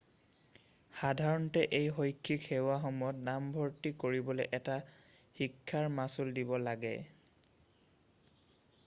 সাধাৰণতে 0.99 1.61
এই 1.79 1.89
শৈক্ষিক 1.97 2.41
সেৱাসমূহত 2.53 3.21
নামভৰ্তি 3.27 3.93
কৰিবলৈ 4.05 4.49
এটা 4.59 4.79
শিক্ষাৰ 5.41 5.93
মাচুল 5.99 6.35
দিব 6.41 6.57
লাগে 6.67 6.95